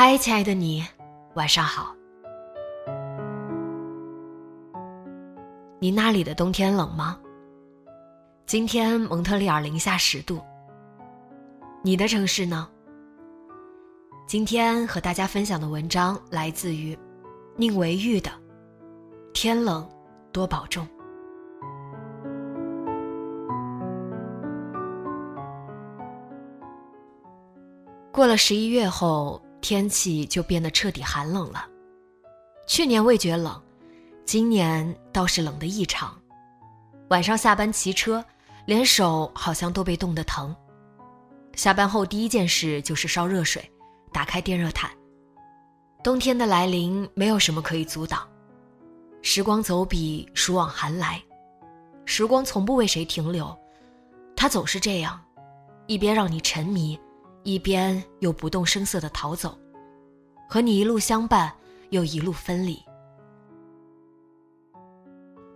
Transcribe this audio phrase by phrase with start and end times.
[0.00, 0.84] 嗨，亲爱的你，
[1.34, 1.92] 晚上好。
[5.80, 7.18] 你那里的冬天冷吗？
[8.46, 10.40] 今天蒙特利尔零下十度。
[11.82, 12.68] 你的城市呢？
[14.24, 16.96] 今天和大家分享的文章来自于
[17.56, 18.30] 宁为玉的
[19.34, 19.84] 《天冷
[20.30, 20.86] 多保重》。
[28.12, 29.42] 过了十一月后。
[29.60, 31.66] 天气就变得彻底寒冷了。
[32.66, 33.60] 去年未觉冷，
[34.24, 36.16] 今年倒是冷得异常。
[37.08, 38.24] 晚上下班骑车，
[38.66, 40.54] 连手好像都被冻得疼。
[41.54, 43.70] 下班后第一件事就是烧热水，
[44.12, 44.90] 打开电热毯。
[46.04, 48.28] 冬天的来临，没有什么可以阻挡。
[49.22, 51.20] 时光走笔，暑往寒来。
[52.04, 53.58] 时光从不为谁停留，
[54.36, 55.20] 它总是这样，
[55.86, 56.98] 一边让你沉迷。
[57.50, 59.58] 一边又不动声色的逃走，
[60.46, 61.50] 和你一路相伴，
[61.88, 62.78] 又一路分离。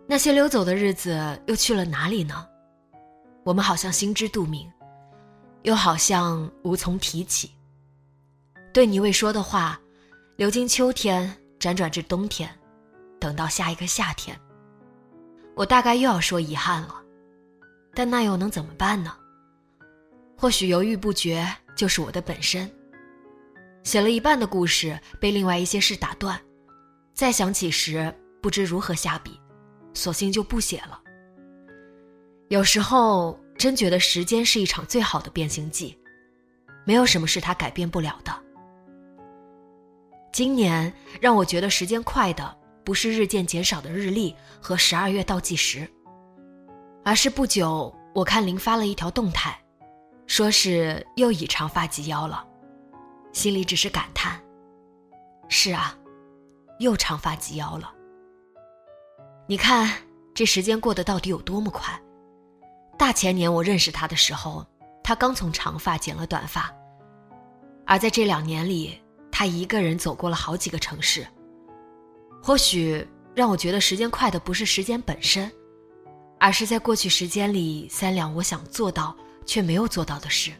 [0.06, 2.48] 那些溜走的日子又去了哪里呢？
[3.44, 4.72] 我们好像心知肚明，
[5.64, 7.50] 又好像无从提起。
[8.72, 9.78] 对你未说的话，
[10.36, 12.48] 流经秋天，辗转至冬天，
[13.20, 14.34] 等到下一个夏天，
[15.54, 17.02] 我大概又要说遗憾了。
[17.92, 19.14] 但那又能怎么办呢？
[20.38, 21.47] 或许犹豫不决。
[21.76, 22.70] 就是我的本身。
[23.82, 26.40] 写了一半的故事被另外一些事打断，
[27.14, 29.40] 再想起时不知如何下笔，
[29.92, 31.00] 索性就不写了。
[32.48, 35.98] 有时候真觉得时间是一场最好的变形记，
[36.84, 38.32] 没有什么是它改变不了的。
[40.32, 45.88] 今年让我觉得时间快的不是日渐减少的日历和十二月倒计时，
[47.04, 49.61] 而是不久我看林发了一条动态。
[50.32, 52.43] 说是又以长发及腰了，
[53.34, 54.41] 心里只是感叹：
[55.47, 55.94] 是啊，
[56.78, 57.93] 又长发及腰了。
[59.47, 59.93] 你看
[60.32, 62.00] 这时间过得到底有多么快？
[62.97, 64.65] 大前年我认识他的时候，
[65.04, 66.75] 他刚从长发剪了短发，
[67.87, 68.99] 而在这两年里，
[69.31, 71.26] 他一个人走过了好几个城市。
[72.43, 75.53] 或许让我觉得时间快的不是时间本身，
[76.41, 79.14] 而是在过去时间里三两我想做到。
[79.47, 80.53] 却没有做到的事。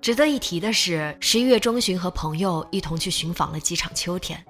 [0.00, 4.42] 值得一提的是，十一月中旬和朋友一同去寻访了几场秋天，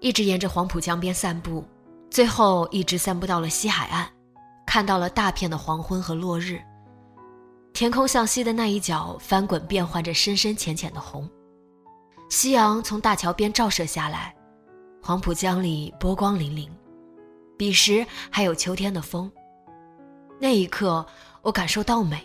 [0.00, 1.64] 一直沿着黄浦江边散步，
[2.10, 4.08] 最后一直散步到了西海岸，
[4.66, 6.58] 看到了大片的黄昏和落日。
[7.74, 11.28] 天空向西的那一角翻滚变换着深深浅浅的红，
[12.30, 14.34] 夕阳从大桥边照射下来，
[15.02, 16.70] 黄浦江里波光粼粼，
[17.58, 19.30] 彼时还有秋天的风。
[20.38, 21.04] 那一刻，
[21.42, 22.22] 我感受到美，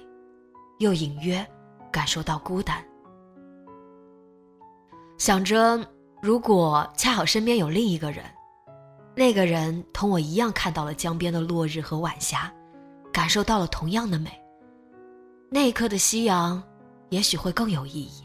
[0.80, 1.46] 又隐约
[1.92, 2.84] 感受到孤单。
[5.18, 5.80] 想着，
[6.22, 8.26] 如果恰好身边有另一个人，
[9.16, 12.52] 那个人同我一样看到了江边的落日和晚霞，
[13.14, 14.32] 感受到了同样的美，
[15.50, 16.62] 那一刻的夕阳，
[17.10, 18.24] 也许会更有意义。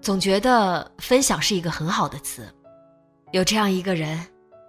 [0.00, 2.48] 总觉得分享是一个很好的词，
[3.32, 4.24] 有这样一个人，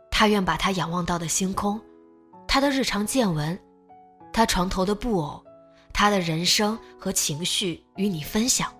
[0.10, 1.80] 他愿把他仰望到的星空。
[2.48, 3.60] 他的日常见闻，
[4.32, 5.44] 他床头的布偶，
[5.94, 8.72] 他的人生和情绪与你分享。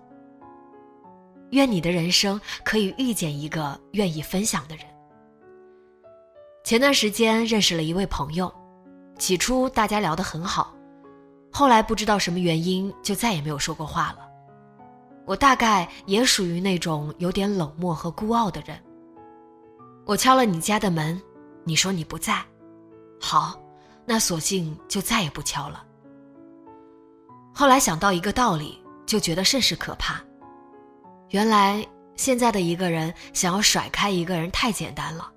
[1.50, 4.84] 愿你的人生可以遇见一个愿意分享的人。
[6.64, 8.52] 前段时间认识了一位朋友，
[9.18, 10.74] 起初大家聊得很好，
[11.50, 14.28] 后来不知道什么原因就再也没有说过话了。
[15.24, 18.78] 我大概也属于那种有点冷漠和孤傲的人。
[20.04, 21.20] 我敲了你家的门，
[21.64, 22.42] 你说你不在。
[23.20, 23.58] 好，
[24.04, 25.84] 那索性就再也不敲了。
[27.54, 30.22] 后来想到一个道理，就觉得甚是可怕。
[31.30, 35.30] 原来现在的一个人想要甩开一个人太简单了，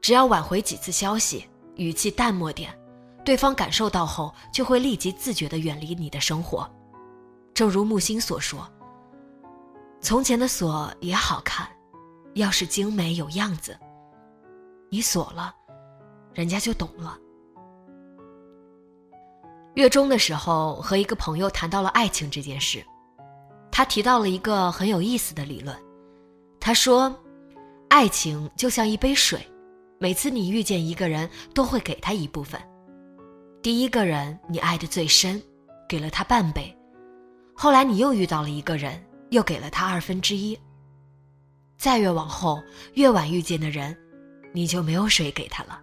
[0.00, 1.46] 只要挽回几次消息，
[1.76, 2.76] 语气淡漠点，
[3.24, 6.68] 对方感受到后就会立即自觉地远离你的生活。
[7.52, 8.66] 正如木心所说
[10.00, 11.68] ：“从前的锁也好看，
[12.34, 13.78] 要是精美有样子，
[14.88, 15.54] 你锁了，
[16.34, 17.18] 人家就懂了。”
[19.74, 22.84] 月中的时候，和一个朋友谈到了爱情这件事，
[23.70, 25.76] 他提到了一个很有意思的理论。
[26.58, 27.16] 他说
[27.88, 29.40] ：“爱情就像一杯水，
[29.98, 32.60] 每次你遇见一个人，都会给他一部分。
[33.62, 35.40] 第一个人你爱的最深，
[35.88, 36.64] 给了他半杯；
[37.54, 40.58] 后来你又遇到了一个人，又给了他二分之一。
[41.78, 42.60] 再越往后，
[42.94, 43.96] 越晚遇见的人，
[44.52, 45.80] 你就没有水给他了。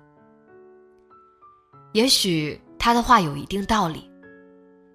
[1.98, 4.10] 也许。”他的话有一定道理，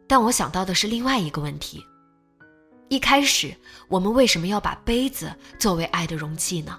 [0.06, 1.84] 但我想到的是另外一个问题：
[2.88, 3.54] 一开始
[3.88, 6.78] 我们为什么要把杯子作为爱的容器呢？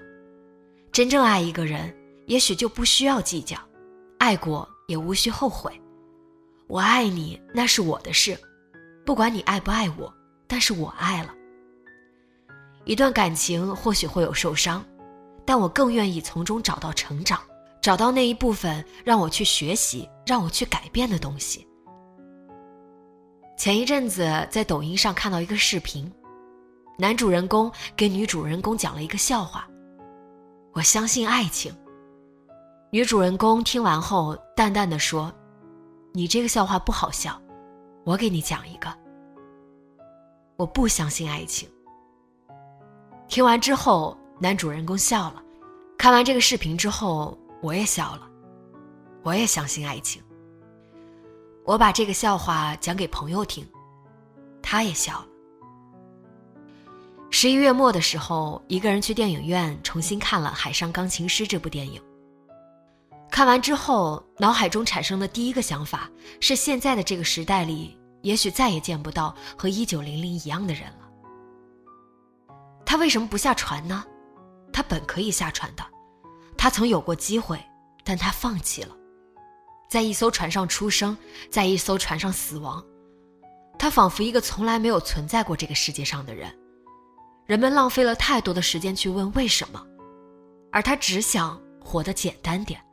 [0.93, 1.93] 真正爱一个人，
[2.25, 3.57] 也许就不需要计较，
[4.17, 5.69] 爱过也无需后悔。
[6.67, 8.35] 我爱你，那是我的事，
[9.05, 10.11] 不管你爱不爱我，
[10.47, 11.35] 但是我爱了。
[12.85, 14.83] 一段感情或许会有受伤，
[15.45, 17.39] 但我更愿意从中找到成长。
[17.81, 21.67] 找到那一部分让我去学习、让我去改变的东西。
[23.57, 26.11] 前一阵子在抖音上看到一个视频，
[26.97, 29.67] 男主人公给女主人公讲了一个笑话。
[30.73, 31.73] 我相信爱情。
[32.91, 35.31] 女主人公听完后淡淡的说
[36.13, 37.39] ：“你这个笑话不好笑，
[38.03, 38.87] 我给你讲一个。”
[40.57, 41.69] 我不相信爱情。
[43.27, 45.43] 听完之后，男主人公笑了。
[45.97, 47.37] 看完这个视频之后。
[47.61, 48.29] 我也笑了，
[49.23, 50.21] 我也相信爱情。
[51.65, 53.65] 我把这个笑话讲给朋友听，
[54.61, 55.27] 他也笑了。
[57.31, 62.01] 十一月末的时候，一个人去电影院重新看了《海上钢琴师》这部电影。
[63.31, 66.07] 看完之后，脑海中产生的第一个想法
[66.39, 71.09] 是：现在的这个时代里，也许再也见不到和一九零零一样的人了。
[72.85, 74.05] 他为什么不下船呢？
[74.71, 75.83] 他本可以下船的。
[76.55, 77.59] 他曾有过机会，
[78.03, 78.95] 但他放弃了，
[79.93, 81.15] 在一艘船上出生，
[81.51, 82.83] 在一艘船上死亡。
[83.77, 86.51] 他仿佛一个从来没有存在过这个世界上的人。
[87.45, 89.85] 人们浪费了太多的时间去问为什么，
[90.71, 92.83] 而他只想活得简单点。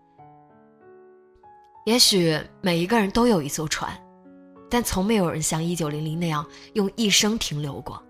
[1.86, 3.98] 也许每一个人都有一艘船，
[4.68, 8.04] 但从没有人像一九零零那样用一生停留过。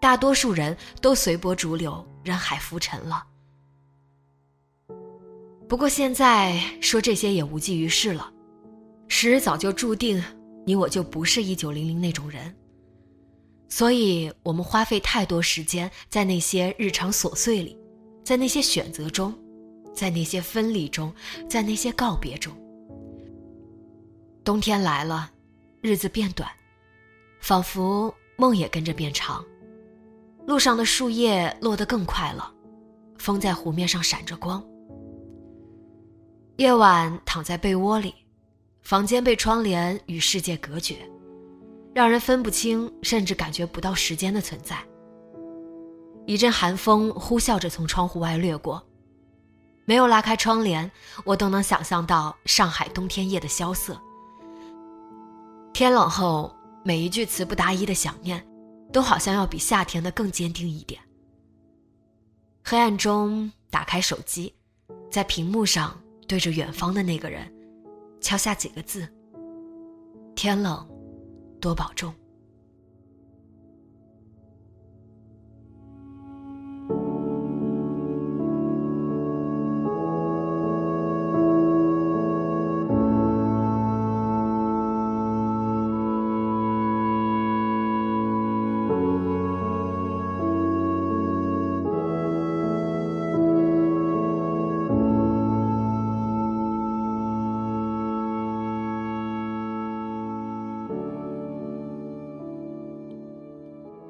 [0.00, 3.22] 大多数人都随波逐流，人海浮沉了。
[5.72, 8.30] 不过现在说这些也无济于事了，
[9.08, 10.22] 时早就注定，
[10.66, 12.54] 你我就不是一九零零那种人。
[13.70, 17.74] 所以，我们花费太多时间在那些日常琐碎里，
[18.22, 19.34] 在那些选择中，
[19.94, 21.10] 在那些分离中，
[21.48, 22.52] 在那些告别中。
[24.44, 25.30] 冬天来了，
[25.80, 26.50] 日子变短，
[27.40, 29.42] 仿佛梦也跟着变长。
[30.46, 32.52] 路上的树叶落得更快了，
[33.16, 34.62] 风在湖面上闪着光。
[36.56, 38.14] 夜晚躺在被窝里，
[38.82, 40.98] 房间被窗帘与世界隔绝，
[41.94, 44.76] 让人分不清，甚至感觉不到时间的存在。
[46.26, 48.86] 一阵寒风呼啸着从窗户外掠过，
[49.86, 50.88] 没有拉开窗帘，
[51.24, 53.98] 我都能想象到上海冬天夜的萧瑟。
[55.72, 56.54] 天冷后，
[56.84, 58.46] 每一句词不达意的想念，
[58.92, 61.00] 都好像要比夏天的更坚定一点。
[62.62, 64.54] 黑暗中，打开手机，
[65.10, 65.98] 在屏幕上。
[66.32, 67.46] 对着远方的那个人，
[68.18, 69.06] 敲下几个字
[70.34, 70.88] ：“天冷，
[71.60, 72.10] 多保重。”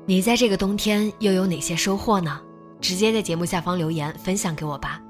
[0.05, 2.41] 你在这个冬天又有哪些收获呢？
[2.81, 5.01] 直接在节目下方留言分享给我吧。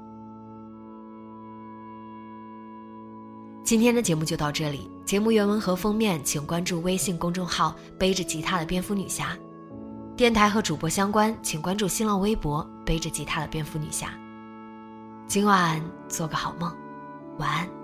[3.63, 9.35] 今天的节目就到这里，节目原文和封面请关注微信公众号“背着吉他的蝙蝠女侠”，
[10.15, 14.13] 电台和主播相关请关注新浪微博“背着吉他的蝙蝠女侠”。
[15.25, 16.71] 今晚做个好梦，
[17.39, 17.82] 晚安。